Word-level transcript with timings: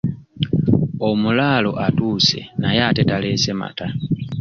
Omulaalo 1.07 1.71
atuuse 1.85 2.39
naye 2.61 2.79
ate 2.87 3.03
taleese 3.09 3.51
mata. 3.59 3.87